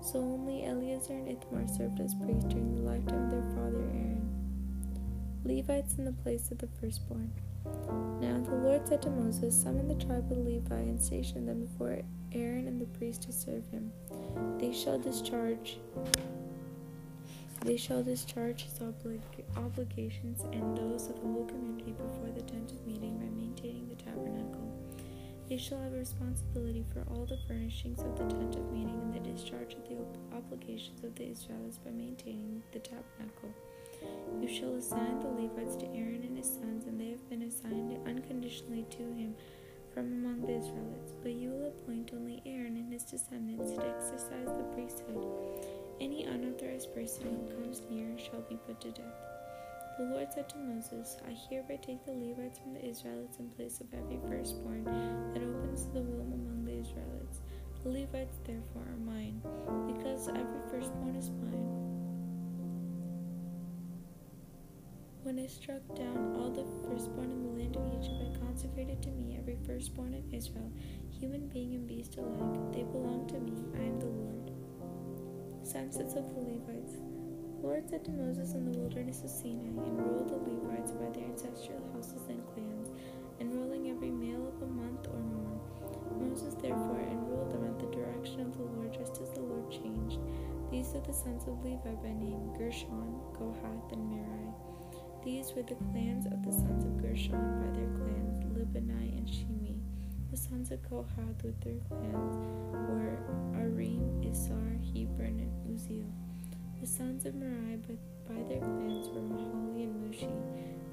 So 0.00 0.20
only 0.20 0.64
Eleazar 0.64 1.14
and 1.14 1.28
Ithamar 1.28 1.66
served 1.66 1.98
as 2.00 2.14
priests 2.14 2.44
during 2.44 2.76
the 2.76 2.82
lifetime 2.82 3.24
of 3.24 3.30
their 3.30 3.50
father 3.56 3.82
Aaron. 3.90 4.28
Levites 5.44 5.96
in 5.98 6.04
the 6.04 6.12
place 6.12 6.50
of 6.52 6.58
the 6.58 6.68
firstborn. 6.80 7.32
Now 8.20 8.38
the 8.38 8.54
Lord 8.54 8.86
said 8.86 9.02
to 9.02 9.10
Moses, 9.10 9.60
Summon 9.60 9.88
the 9.88 9.94
tribe 9.94 10.30
of 10.30 10.38
Levi 10.38 10.76
and 10.76 11.02
station 11.02 11.46
them 11.46 11.66
before 11.66 12.02
Aaron 12.32 12.68
and 12.68 12.80
the 12.80 12.86
priests 12.86 13.26
to 13.26 13.32
serve 13.32 13.66
him. 13.70 13.90
They 14.58 14.72
shall 14.72 14.98
discharge 14.98 15.78
they 17.62 17.76
shall 17.76 18.02
discharge 18.02 18.62
his 18.64 18.78
oblig- 18.78 19.44
obligations 19.56 20.42
and 20.52 20.76
those 20.76 21.08
of 21.08 21.16
the 21.16 21.26
whole 21.26 21.46
community 21.46 21.92
before 21.92 22.30
the 22.34 22.42
tent 22.42 22.72
of 22.72 22.86
meeting 22.86 23.18
by 23.18 23.28
maintaining 23.36 23.88
the 23.88 23.96
tabernacle. 23.96 24.72
They 25.48 25.56
shall 25.56 25.80
have 25.80 25.92
responsibility 25.92 26.84
for 26.92 27.04
all 27.10 27.24
the 27.24 27.38
furnishings 27.48 28.00
of 28.00 28.16
the 28.16 28.24
tent 28.26 28.56
of 28.56 28.70
meeting 28.70 29.00
and 29.02 29.14
the 29.14 29.32
discharge 29.32 29.74
of 29.74 29.88
the 29.88 29.96
ob- 29.96 30.44
obligations 30.44 31.02
of 31.02 31.14
the 31.14 31.30
Israelites 31.30 31.78
by 31.78 31.90
maintaining 31.90 32.62
the 32.72 32.78
tabernacle. 32.80 33.50
You 34.40 34.48
shall 34.48 34.74
assign 34.74 35.20
the 35.20 35.28
Levites 35.28 35.74
to 35.76 35.86
Aaron 35.86 36.22
and 36.22 36.36
his 36.36 36.46
sons, 36.46 36.86
and 36.86 37.00
they 37.00 37.10
have 37.10 37.28
been 37.28 37.42
assigned 37.42 37.98
unconditionally 38.06 38.86
to 38.90 39.02
him 39.02 39.34
from 39.92 40.12
among 40.12 40.42
the 40.42 40.56
Israelites. 40.58 41.12
But 41.22 41.32
you 41.32 41.50
will 41.50 41.68
appoint 41.68 42.10
only 42.12 42.42
Aaron 42.46 42.76
and 42.76 42.92
his 42.92 43.02
descendants 43.02 43.72
to 43.72 43.84
exercise 43.84 44.46
the 44.46 44.64
priesthood. 44.74 45.26
Any 46.00 46.24
unauthorized 46.24 46.94
person 46.94 47.24
who 47.24 47.56
comes 47.56 47.82
near 47.90 48.16
shall 48.18 48.42
be 48.42 48.56
put 48.66 48.80
to 48.82 48.92
death. 48.92 49.18
The 49.98 50.04
Lord 50.04 50.32
said 50.32 50.48
to 50.50 50.56
Moses, 50.58 51.16
I 51.26 51.36
hereby 51.50 51.76
take 51.82 52.04
the 52.06 52.12
Levites 52.12 52.60
from 52.60 52.74
the 52.74 52.86
Israelites 52.86 53.38
in 53.38 53.50
place 53.50 53.80
of 53.80 53.92
every 53.92 54.20
firstborn 54.28 54.84
that 54.84 55.42
opens 55.42 55.86
the 55.86 56.02
womb 56.02 56.32
among 56.32 56.64
the 56.64 56.78
Israelites. 56.78 57.40
The 57.82 57.88
Levites 57.88 58.38
therefore 58.46 58.82
are 58.82 59.04
mine, 59.04 59.42
because 59.92 60.28
every 60.28 60.62
firstborn 60.70 61.16
is 61.16 61.30
mine. 61.30 61.88
When 65.24 65.40
I 65.40 65.48
struck 65.48 65.82
down 65.96 66.36
all 66.38 66.50
the 66.50 66.64
firstborn 66.88 67.32
in 67.32 67.42
the 67.42 67.50
land 67.60 67.76
of 67.76 67.86
Egypt, 67.98 68.22
I 68.22 68.38
consecrated 68.46 69.02
to 69.02 69.10
me 69.10 69.36
every 69.36 69.58
firstborn 69.66 70.14
in 70.14 70.32
Israel, 70.32 70.70
human 71.10 71.48
being 71.48 71.74
and 71.74 71.88
beast 71.88 72.16
alike. 72.18 72.72
They 72.72 72.84
belong 72.84 73.26
to 73.28 73.40
me. 73.40 73.52
I 73.74 73.82
am 73.82 73.98
the 73.98 74.06
Lord. 74.06 74.37
Census 75.68 76.14
of 76.14 76.24
the 76.32 76.40
Levites. 76.40 76.94
The 77.60 77.66
Lord 77.66 77.90
said 77.90 78.02
to 78.06 78.10
Moses 78.10 78.54
in 78.54 78.64
the 78.64 78.78
wilderness 78.78 79.22
of 79.22 79.28
Sinai, 79.28 79.68
Enroll 79.68 80.24
the 80.24 80.40
Levites 80.40 80.92
by 80.92 81.10
their 81.10 81.28
ancestral 81.28 81.84
houses 81.92 82.22
and 82.30 82.40
clans, 82.54 82.88
enrolling 83.38 83.90
every 83.90 84.10
male 84.10 84.48
of 84.48 84.62
a 84.62 84.66
month 84.66 85.06
or 85.08 85.20
more. 85.20 85.60
Moses 86.18 86.54
therefore 86.54 87.04
enrolled 87.12 87.52
them 87.52 87.66
at 87.68 87.78
the 87.78 87.94
direction 87.94 88.40
of 88.40 88.56
the 88.56 88.62
Lord, 88.62 88.94
just 88.94 89.20
as 89.20 89.28
the 89.32 89.42
Lord 89.42 89.70
changed. 89.70 90.16
These 90.70 90.94
are 90.94 91.04
the 91.04 91.12
sons 91.12 91.44
of 91.44 91.62
Levi 91.62 92.00
by 92.00 92.16
name 92.16 92.48
Gershon, 92.56 93.20
Kohath, 93.36 93.92
and 93.92 94.08
Merari. 94.08 94.54
These 95.22 95.52
were 95.52 95.64
the 95.64 95.76
clans 95.92 96.24
of 96.24 96.42
the 96.46 96.52
sons 96.52 96.86
of 96.86 96.96
Gershon 96.96 97.60
by 97.60 97.76
their 97.76 97.92
clans, 97.92 98.40
Libni 98.56 99.18
and 99.18 99.28
Shimei. 99.28 99.67
The 100.38 100.44
sons 100.44 100.70
of 100.70 100.80
Kohath 100.88 101.42
with 101.42 101.60
their 101.62 101.80
clans 101.88 102.36
were 102.72 103.18
Arim, 103.58 104.22
Izhar, 104.24 104.78
Hebron, 104.86 105.40
and 105.40 105.52
Uzziel. 105.68 106.12
The 106.80 106.86
sons 106.86 107.26
of 107.26 107.34
Merari 107.34 107.78
by, 107.78 107.96
by 108.32 108.42
their 108.48 108.60
clans 108.60 109.08
were 109.08 109.20
Mahli 109.20 109.82
and 109.82 110.14
Mushi. 110.14 110.30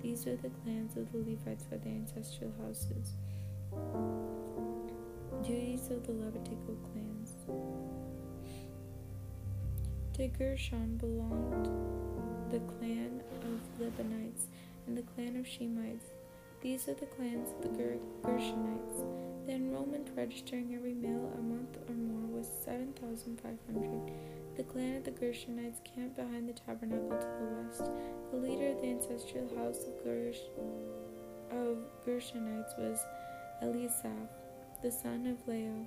These 0.01 0.25
were 0.25 0.35
the 0.37 0.49
clans 0.49 0.97
of 0.97 1.11
the 1.11 1.19
Levites 1.19 1.65
by 1.65 1.77
their 1.77 1.93
ancestral 1.93 2.51
houses. 2.59 3.13
Duties 5.43 5.91
of 5.91 6.07
the 6.07 6.13
Levitical 6.13 6.75
clans. 6.91 7.35
To 10.15 10.27
Gershon 10.27 10.97
belonged 10.97 11.69
the 12.51 12.61
clan 12.61 13.21
of 13.43 13.79
Libanites 13.79 14.47
and 14.87 14.97
the 14.97 15.03
clan 15.03 15.35
of 15.35 15.45
Shemites. 15.45 16.14
These 16.61 16.87
are 16.87 16.93
the 16.95 17.05
clans 17.05 17.49
of 17.51 17.61
the 17.61 17.77
Ger- 17.77 17.99
Gershonites. 18.23 19.45
The 19.45 19.53
enrollment 19.53 20.09
registering 20.15 20.73
every 20.73 20.93
male 20.93 21.31
a 21.37 21.41
month 21.41 21.77
or 21.87 21.93
more 21.93 22.27
was 22.39 22.49
7,500. 22.63 24.11
The 24.57 24.63
clan 24.63 24.95
of 24.97 25.03
the 25.03 25.11
Gershonites 25.11 25.83
camped 25.83 26.15
behind 26.15 26.49
the 26.49 26.53
tabernacle 26.53 27.09
to 27.09 27.27
the 27.27 27.61
west. 27.61 27.91
The 28.31 28.37
leader 28.37 28.69
of 28.75 28.81
the 28.81 28.89
ancestral 28.89 29.47
house 29.57 29.83
of, 29.83 30.03
Gersh- 30.03 30.49
of 31.51 31.77
Gershonites 32.05 32.77
was 32.79 32.99
Eliasaph, 33.61 34.29
the 34.81 34.91
son 34.91 35.27
of 35.27 35.47
Lael. 35.47 35.85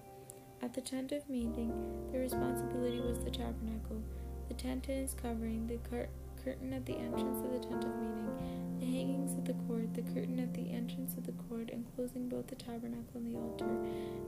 At 0.62 0.74
the 0.74 0.80
tent 0.80 1.12
of 1.12 1.28
meeting, 1.28 1.72
the 2.12 2.18
responsibility 2.18 3.00
was 3.00 3.18
the 3.24 3.30
tabernacle, 3.30 4.02
the 4.48 4.54
tent 4.54 4.88
and 4.88 4.98
its 5.04 5.14
covering, 5.14 5.66
the 5.66 5.78
cur- 5.88 6.08
curtain 6.44 6.72
at 6.72 6.86
the 6.86 6.96
entrance 6.96 7.40
of 7.44 7.52
the 7.52 7.58
tent 7.68 7.84
of 7.84 7.96
meeting, 7.96 8.76
the 8.80 8.86
hangings 8.86 9.17
of 9.17 9.17
the 9.98 10.12
curtain 10.12 10.38
at 10.38 10.54
the 10.54 10.70
entrance 10.70 11.14
of 11.14 11.26
the 11.26 11.32
court, 11.48 11.70
enclosing 11.70 12.28
both 12.28 12.46
the 12.46 12.54
tabernacle 12.54 13.16
and 13.16 13.34
the 13.34 13.38
altar, 13.38 13.66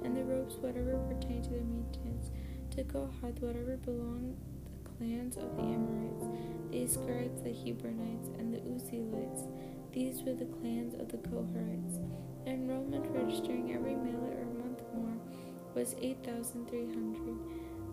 and 0.05 0.17
the 0.17 0.25
ropes, 0.25 0.57
whatever 0.57 0.99
pertained 1.07 1.45
to 1.45 1.51
their 1.51 1.63
maintenance. 1.63 2.31
To 2.73 2.83
Kohath, 2.85 3.41
whatever 3.41 3.77
belonged 3.77 4.37
to 4.37 4.83
the 4.83 4.91
clans 4.99 5.37
of 5.37 5.57
the 5.57 5.63
Amorites, 5.63 6.27
the 6.71 6.79
Iskarites, 6.79 7.45
the 7.45 7.51
Hebronites, 7.51 8.37
and 8.39 8.53
the 8.53 8.59
Uzzielites. 8.59 9.47
These 9.93 10.23
were 10.23 10.35
the 10.35 10.51
clans 10.59 10.95
of 10.95 11.09
the 11.09 11.19
Kohathites. 11.19 12.01
The 12.45 12.51
enrollment 12.51 13.07
registering 13.11 13.73
every 13.73 13.95
male 13.95 14.27
or 14.27 14.47
month 14.59 14.83
more 14.95 15.19
was 15.75 15.95
8,300. 16.01 17.39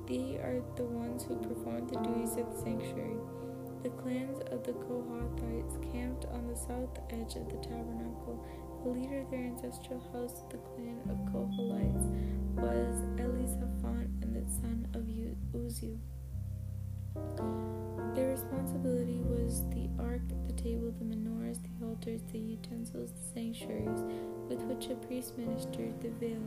They 0.08 0.38
are 0.42 0.64
the 0.76 0.84
ones 0.84 1.24
who 1.24 1.36
performed 1.36 1.90
the 1.90 2.00
duties 2.00 2.38
of 2.38 2.50
the 2.54 2.62
sanctuary. 2.62 3.18
The 3.84 3.90
clans 3.90 4.40
of 4.52 4.64
the 4.64 4.74
Kohathites 4.74 5.92
camped 5.92 6.26
on 6.26 6.48
the 6.48 6.56
south 6.56 6.98
edge 7.10 7.36
of 7.36 7.50
the 7.50 7.58
tabernacle. 7.58 8.44
The 8.84 8.90
leader 8.90 9.20
of 9.22 9.30
their 9.30 9.44
ancestral 9.44 10.02
house, 10.12 10.44
the 10.50 10.58
clan 10.58 11.00
of 11.10 11.18
Kohathites, 11.32 12.06
was 12.56 12.96
Elizaphan 13.18 14.10
and 14.22 14.36
the 14.36 14.52
son 14.52 14.88
of 14.94 15.04
Uzziel. 15.54 15.98
Their 18.16 18.30
responsibility 18.30 19.22
was 19.22 19.62
the 19.70 19.90
ark, 20.00 20.22
the 20.48 20.54
table, 20.54 20.92
the 20.98 21.06
menorahs, 21.06 21.60
the 21.62 21.86
altars, 21.86 22.22
the 22.32 22.40
utensils, 22.40 23.12
the 23.12 23.34
sanctuaries 23.34 24.04
with 24.50 24.62
which 24.64 24.90
a 24.90 24.96
priest 24.96 25.38
ministered, 25.38 26.02
the 26.02 26.10
veil, 26.10 26.42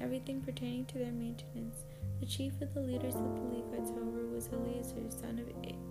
everything 0.00 0.40
pertaining 0.40 0.86
to 0.86 0.98
their 0.98 1.12
maintenance. 1.12 1.84
The 2.20 2.26
chief 2.26 2.60
of 2.60 2.72
the 2.74 2.80
leaders 2.80 3.14
of 3.14 3.34
the 3.34 3.56
Levites, 3.56 3.90
however, 3.90 4.26
was 4.32 4.48
Eleazar, 4.52 5.10
son 5.10 5.38
of 5.38 5.48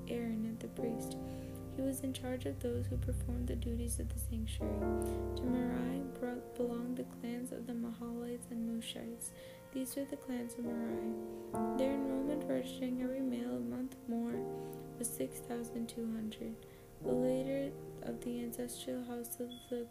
Aaron, 0.09 0.57
the 0.59 0.67
priest. 0.69 1.17
He 1.75 1.81
was 1.81 2.01
in 2.01 2.11
charge 2.11 2.45
of 2.45 2.59
those 2.59 2.85
who 2.87 2.97
performed 2.97 3.47
the 3.47 3.55
duties 3.55 3.99
of 3.99 4.09
the 4.09 4.19
sanctuary. 4.19 4.79
To 5.37 5.43
Merari 5.43 6.01
belonged 6.57 6.97
the 6.97 7.05
clans 7.21 7.51
of 7.53 7.65
the 7.67 7.73
Mahalites 7.73 8.51
and 8.51 8.67
Mushites. 8.67 9.31
These 9.73 9.95
were 9.95 10.05
the 10.05 10.17
clans 10.17 10.55
of 10.55 10.65
Merari. 10.65 11.13
Their 11.77 11.93
enrollment 11.93 12.43
registering 12.49 13.01
every 13.01 13.21
male 13.21 13.55
a 13.55 13.59
month 13.59 13.95
more 14.09 14.35
was 14.97 15.07
6,200. 15.07 16.55
The 17.05 17.11
leader 17.13 17.71
of 18.03 18.19
the 18.25 18.43
ancestral 18.43 19.01
house 19.05 19.39
of 19.39 19.49
the 19.69 19.85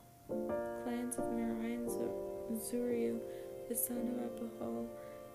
clans 0.84 1.16
of 1.16 1.32
Merari 1.32 1.74
and 1.74 1.88
Zuriel, 2.58 3.18
the 3.68 3.74
son 3.74 3.96
of 3.96 4.26
Abihail, 4.26 4.86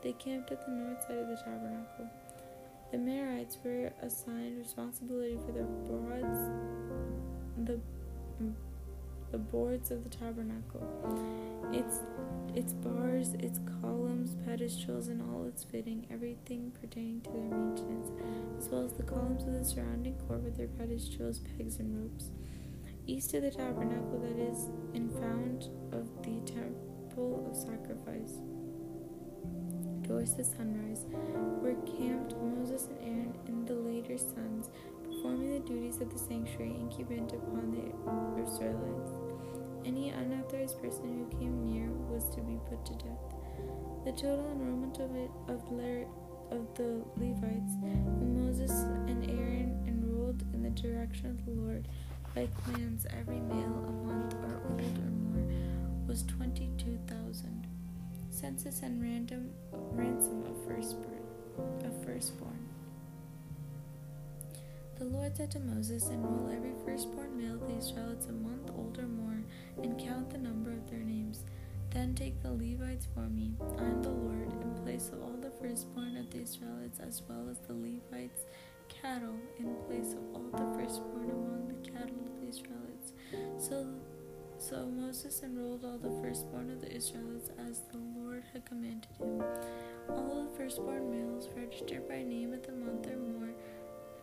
they 0.03 0.13
camped 0.13 0.51
at 0.51 0.63
the 0.65 0.71
north 0.71 1.01
side 1.01 1.17
of 1.17 1.27
the 1.29 1.37
tabernacle. 1.37 2.09
The 2.93 2.99
Merarites 2.99 3.57
were 3.65 3.91
assigned 4.03 4.59
responsibility 4.59 5.39
for 5.47 5.51
the 5.51 5.63
boards, 5.63 6.51
the 7.65 7.79
the 9.31 9.37
boards 9.39 9.89
of 9.89 10.03
the 10.03 10.11
tabernacle, 10.11 10.85
its 11.73 12.01
its 12.53 12.73
bars, 12.73 13.33
its 13.39 13.59
columns, 13.81 14.35
pedestals, 14.45 15.07
and 15.07 15.23
all 15.23 15.45
its 15.47 15.63
fitting, 15.63 16.05
everything 16.11 16.71
pertaining 16.79 17.21
to 17.21 17.31
their 17.31 17.41
maintenance, 17.41 18.11
as 18.59 18.69
well 18.69 18.85
as 18.85 18.93
the 18.93 19.01
columns 19.01 19.41
of 19.41 19.53
the 19.53 19.65
surrounding 19.65 20.13
court 20.27 20.43
with 20.43 20.55
their 20.55 20.67
pedestals, 20.67 21.39
pegs, 21.57 21.77
and 21.77 21.99
ropes. 21.99 22.29
East 23.07 23.33
of 23.33 23.41
the 23.41 23.49
tabernacle, 23.49 24.19
that 24.19 24.37
is, 24.37 24.69
in 24.93 25.09
front 25.09 25.69
of 25.91 26.07
the 26.21 26.39
temple 26.45 27.43
of 27.49 27.57
sacrifice 27.57 28.37
towards 30.03 30.33
the 30.33 30.43
sunrise, 30.43 31.05
were 31.61 31.75
camped 31.85 32.35
Moses 32.37 32.87
and 32.87 32.99
Aaron 33.01 33.33
and 33.47 33.67
the 33.67 33.75
later 33.75 34.17
sons, 34.17 34.69
performing 35.03 35.53
the 35.53 35.67
duties 35.67 36.01
of 36.01 36.11
the 36.11 36.19
sanctuary 36.19 36.75
incumbent 36.79 37.31
upon 37.33 37.71
the 37.71 38.43
Israelites. 38.43 39.11
Any 39.85 40.09
unauthorized 40.09 40.81
person 40.81 41.27
who 41.29 41.37
came 41.37 41.65
near 41.65 41.89
was 42.09 42.29
to 42.35 42.41
be 42.41 42.57
put 42.69 42.85
to 42.85 42.93
death. 42.93 43.23
The 44.05 44.11
total 44.11 44.49
enrollment 44.51 44.99
of 44.99 45.15
it 45.15 45.31
of, 45.47 45.61
of 46.51 46.73
the 46.75 47.03
Levites, 47.17 47.73
Moses 48.21 48.71
and 49.07 49.29
Aaron 49.29 49.83
enrolled 49.87 50.43
in 50.53 50.63
the 50.63 50.69
direction 50.69 51.27
of 51.27 51.45
the 51.45 51.51
Lord 51.51 51.87
by 52.33 52.47
clans, 52.63 53.05
every 53.19 53.39
male 53.39 53.85
a 53.87 53.91
month 54.07 54.33
or 54.35 54.61
old 54.71 54.81
or 54.81 55.11
more, 55.11 55.45
was 56.07 56.23
twenty-two 56.23 56.97
thousand 57.07 57.52
census 58.43 58.81
and 58.81 59.01
random 59.01 59.49
ransom 59.93 60.43
of 60.43 60.67
firstborn. 60.67 61.23
Of 61.85 62.05
firstborn. 62.05 62.59
The 64.99 65.05
Lord 65.05 65.37
said 65.37 65.49
to 65.51 65.61
Moses, 65.61 66.09
Enroll 66.09 66.51
every 66.53 66.73
firstborn 66.83 67.37
male 67.37 67.53
of 67.53 67.61
the 67.61 67.77
Israelites 67.77 68.25
a 68.25 68.33
month 68.33 68.69
old 68.75 68.99
or 68.99 69.07
more, 69.07 69.41
and 69.81 69.97
count 69.97 70.29
the 70.29 70.37
number 70.37 70.71
of 70.71 70.89
their 70.89 70.99
names. 70.99 71.45
Then 71.91 72.15
take 72.15 72.43
the 72.43 72.51
Levites 72.51 73.07
for 73.13 73.29
me. 73.29 73.53
I 73.79 73.85
am 73.85 74.03
the 74.03 74.09
Lord, 74.09 74.51
in 74.51 74.83
place 74.83 75.09
of 75.13 75.23
all 75.23 75.37
the 75.39 75.51
firstborn 75.61 76.17
of 76.17 76.29
the 76.29 76.41
Israelites, 76.41 76.99
as 76.99 77.21
well 77.29 77.47
as 77.49 77.59
the 77.59 77.73
Levites' 77.73 78.43
cattle, 78.89 79.39
in 79.57 79.73
place 79.87 80.15
of 80.15 80.35
all 80.35 80.49
the 80.51 80.77
firstborn 80.77 81.29
among 81.29 81.69
the 81.69 81.89
cattle 81.91 82.19
of 82.27 82.41
the 82.41 82.49
Israelites. 82.49 83.13
So 83.57 83.87
so 84.69 84.85
Moses 84.85 85.41
enrolled 85.43 85.83
all 85.83 85.97
the 85.97 86.11
firstborn 86.21 86.69
of 86.71 86.79
the 86.79 86.89
Israelites 86.95 87.49
as 87.69 87.81
the 87.91 87.97
Lord 87.97 88.43
had 88.53 88.63
commanded 88.65 89.09
him. 89.19 89.43
All 90.09 90.47
the 90.49 90.57
firstborn 90.57 91.11
males 91.11 91.49
registered 91.55 92.07
by 92.07 92.23
name 92.23 92.53
at 92.53 92.63
the 92.63 92.71
month 92.71 93.05
or 93.07 93.17
more 93.17 93.49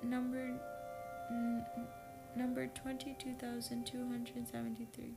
numbered 0.02 0.58
n- 1.30 1.62
numbered 2.36 2.74
22,273. 2.74 5.16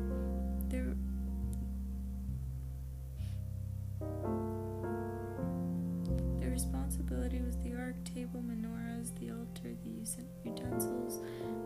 ark, 7.91 8.03
table, 8.15 8.41
menorahs, 8.41 9.11
the 9.19 9.31
altar, 9.31 9.75
the 9.83 10.49
utensils, 10.49 11.19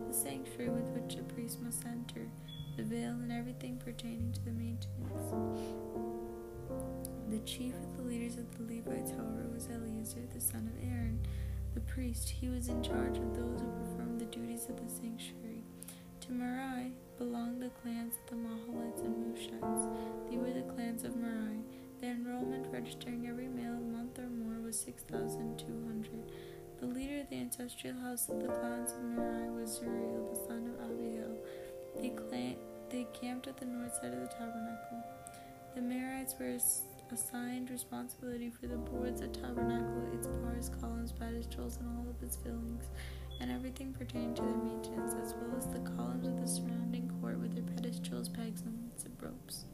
the 0.08 0.12
sanctuary 0.12 0.70
with 0.70 0.88
which 0.88 1.14
a 1.18 1.22
priest 1.22 1.60
must 1.62 1.86
enter, 1.86 2.28
the 2.76 2.82
veil, 2.82 3.10
and 3.10 3.30
everything 3.30 3.80
pertaining 3.84 4.32
to 4.32 4.44
the 4.44 4.50
maintenance. 4.50 5.30
The 7.30 7.38
chief 7.40 7.74
of 7.74 7.96
the 7.96 8.02
leaders 8.02 8.38
of 8.38 8.46
the 8.56 8.74
Levites, 8.74 9.12
however, 9.12 9.46
was 9.52 9.68
Eleazar, 9.68 10.20
the 10.34 10.40
son 10.40 10.70
of 10.74 10.88
Aaron 10.88 11.20
the 11.74 11.80
priest, 11.82 12.30
he 12.30 12.48
was 12.48 12.68
in 12.68 12.82
charge 12.82 13.18
of 13.18 13.36
those 13.36 13.60
who 13.60 13.70
performed 13.84 14.18
the 14.18 14.24
duties 14.24 14.66
of 14.70 14.76
the 14.76 14.88
sanctuary. 14.88 15.62
To 16.22 16.32
Merari 16.32 16.92
belonged 17.18 17.60
the 17.60 17.68
clans 17.68 18.14
of 18.14 18.30
the 18.30 18.36
Mahalites 18.36 19.04
and 19.04 19.14
Mushites. 19.22 20.30
They 20.30 20.38
were 20.38 20.54
the 20.54 20.72
clans 20.72 21.04
of 21.04 21.14
Merari. 21.16 21.60
The 22.00 22.08
enrollment 22.08 22.66
registering 22.70 23.26
every 23.26 23.48
male 23.48 23.80
month 23.80 24.18
or 24.18 24.28
more 24.28 24.60
was 24.60 24.78
6,200. 24.80 26.30
The 26.78 26.86
leader 26.86 27.20
of 27.22 27.30
the 27.30 27.36
ancestral 27.36 27.94
house 27.94 28.28
of 28.28 28.40
the 28.40 28.48
clans 28.48 28.92
of 28.92 29.02
Merari 29.02 29.50
was 29.50 29.80
Zuriel, 29.80 30.28
the 30.28 30.36
son 30.46 30.74
of 30.74 30.90
Abiel. 30.90 31.36
They, 31.98 32.10
clan- 32.10 32.58
they 32.90 33.06
camped 33.18 33.46
at 33.46 33.56
the 33.56 33.64
north 33.64 33.94
side 33.94 34.12
of 34.12 34.20
the 34.20 34.26
tabernacle. 34.26 35.04
The 35.74 35.80
Merarites 35.80 36.38
were 36.38 36.58
assigned 37.12 37.70
responsibility 37.70 38.50
for 38.50 38.66
the 38.66 38.76
boards 38.76 39.22
of 39.22 39.32
the 39.32 39.40
tabernacle, 39.40 40.02
its 40.12 40.26
bars, 40.26 40.70
columns, 40.80 41.12
pedestals, 41.12 41.78
and 41.78 41.88
all 41.96 42.10
of 42.10 42.22
its 42.22 42.36
fillings, 42.36 42.84
and 43.40 43.50
everything 43.50 43.94
pertaining 43.94 44.34
to 44.34 44.42
their 44.42 44.56
maintenance, 44.56 45.14
as 45.22 45.34
well 45.34 45.56
as 45.56 45.66
the 45.68 45.80
columns 45.96 46.26
of 46.26 46.38
the 46.38 46.46
surrounding 46.46 47.10
court 47.22 47.38
with 47.38 47.54
their 47.54 47.64
pedestals, 47.74 48.28
pegs, 48.28 48.62
and 48.62 48.90
ropes. 49.20 49.64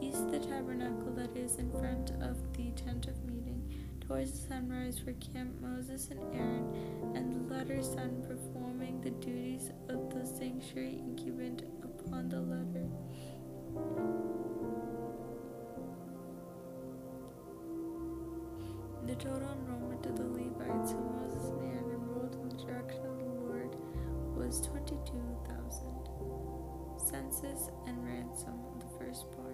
East 0.00 0.30
the 0.30 0.38
tabernacle 0.38 1.12
that 1.14 1.36
is 1.36 1.56
in 1.56 1.70
front 1.72 2.10
of 2.22 2.36
the 2.54 2.70
tent 2.72 3.06
of 3.06 3.24
meeting, 3.24 3.62
towards 4.00 4.32
the 4.32 4.48
sunrise 4.48 5.02
were 5.04 5.14
camped 5.14 5.60
Moses 5.60 6.08
and 6.10 6.20
Aaron, 6.34 6.68
and 7.14 7.32
the 7.32 7.54
latter 7.54 7.82
son 7.82 8.22
performing 8.26 9.00
the 9.00 9.10
duties 9.10 9.70
of 9.88 10.10
the 10.10 10.24
sanctuary 10.26 10.98
incumbent 10.98 11.62
upon 11.82 12.28
the 12.28 12.40
latter. 12.40 12.88
The 19.06 19.14
total 19.16 19.52
enrollment 19.52 20.06
of 20.06 20.16
the 20.16 20.24
Levites 20.24 20.92
whom 20.92 21.12
Moses 21.16 21.50
and 21.50 21.62
Aaron 21.62 21.90
enrolled 21.90 22.34
in 22.34 22.48
the 22.48 22.64
direction 22.64 23.04
of 23.06 23.18
the 23.18 23.24
Lord 23.24 23.76
was 24.34 24.60
22,000. 24.62 26.08
Census 26.98 27.68
and 27.86 28.02
ransom 28.04 28.58
of 28.72 28.80
the 28.80 28.86
firstborn. 28.98 29.53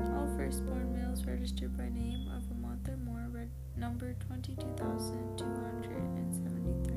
All 0.00 0.28
firstborn 0.36 0.92
males 0.94 1.24
registered 1.24 1.76
by 1.76 1.88
name 1.88 2.28
of 2.28 2.42
a 2.50 2.54
month 2.60 2.88
or 2.88 2.96
more 2.98 3.22
numbered 3.76 4.16
22,273. 4.28 6.94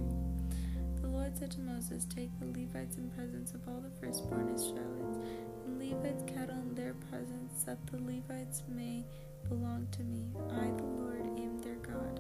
The 1.02 1.08
Lord 1.08 1.38
said 1.38 1.52
to 1.52 1.60
Moses, 1.60 2.06
Take 2.06 2.32
the 2.40 2.46
Levites 2.46 2.98
in 2.98 3.10
presence 3.12 3.54
of 3.54 3.68
all 3.68 3.82
the 3.82 3.90
firstborn 4.00 4.50
Israelites, 4.54 5.18
and 5.66 5.80
Levites' 5.80 6.24
cattle 6.32 6.58
in 6.60 6.76
their 6.76 6.94
presence, 7.10 7.64
that 7.64 7.86
the 7.88 7.98
Levites 7.98 8.64
may 8.70 9.04
belong 9.50 9.88
to 9.94 10.04
me. 10.04 10.28
I, 10.52 10.66
the 10.78 10.84
Lord, 10.84 11.26
am 11.40 11.60
their 11.62 11.76
God. 11.76 12.20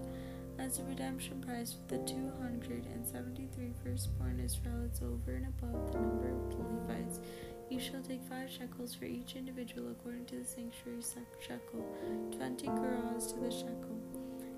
as 0.57 0.79
a 0.79 0.83
redemption 0.83 1.41
price 1.41 1.73
for 1.73 1.95
the 1.95 2.01
273 2.05 3.73
firstborn 3.83 4.39
Israelites 4.39 5.01
over 5.03 5.33
and 5.35 5.47
above 5.47 5.91
the 5.91 5.99
number 5.99 6.29
of 6.29 6.49
the 6.49 6.57
Levites. 6.57 7.19
You 7.69 7.79
shall 7.79 8.01
take 8.01 8.21
five 8.29 8.49
shekels 8.49 8.93
for 8.93 9.05
each 9.05 9.35
individual 9.35 9.91
according 9.91 10.25
to 10.25 10.35
the 10.37 10.45
sanctuary 10.45 11.01
shekel, 11.41 11.83
twenty 12.31 12.67
gerahs 12.67 13.33
to 13.33 13.39
the 13.39 13.51
shekel. 13.51 13.99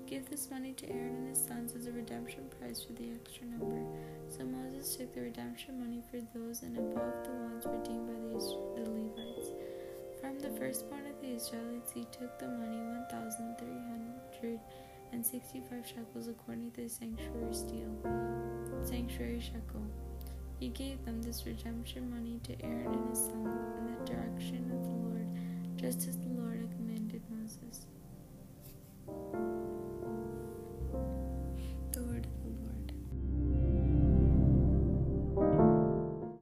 Give 0.06 0.28
this 0.28 0.50
money 0.50 0.72
to 0.74 0.88
Aaron 0.90 1.16
and 1.16 1.28
his 1.28 1.44
sons 1.44 1.74
as 1.74 1.86
a 1.86 1.92
redemption 1.92 2.44
price 2.58 2.84
for 2.84 2.92
the 2.92 3.10
extra 3.12 3.46
number. 3.46 3.82
So 4.28 4.44
Moses 4.44 4.96
took 4.96 5.14
the 5.14 5.22
redemption 5.22 5.80
money 5.80 6.02
for 6.10 6.20
those 6.38 6.62
and 6.62 6.76
above 6.78 7.24
the 7.24 7.30
ones 7.30 7.64
redeemed 7.66 8.06
by 8.06 8.14
the, 8.14 8.38
the 8.76 8.90
Levites. 8.90 9.52
From 10.20 10.38
the 10.38 10.50
firstborn 10.58 11.06
of 11.06 11.20
the 11.20 11.34
Israelites 11.34 11.92
he 11.92 12.04
took 12.12 12.38
the 12.38 12.48
money 12.48 12.78
one 12.78 13.06
thousand 13.10 13.56
three 13.58 13.80
hundred 13.88 14.60
and 15.12 15.24
sixty-five 15.24 15.86
shekels 15.86 16.28
according 16.28 16.70
to 16.72 16.82
the 16.82 16.88
sanctuary 16.88 17.54
steel, 17.54 17.90
sanctuary 18.82 19.40
shekel. 19.40 19.82
He 20.58 20.68
gave 20.68 21.04
them 21.04 21.22
this 21.22 21.44
redemption 21.46 22.10
money 22.10 22.40
to 22.44 22.64
Aaron 22.64 22.92
and 22.92 23.08
his 23.10 23.18
sons 23.18 23.76
in 23.78 23.94
the 23.94 24.12
direction 24.12 24.70
of 24.72 24.82
the 24.82 24.90
Lord, 24.90 25.28
just 25.76 26.08
as 26.08 26.16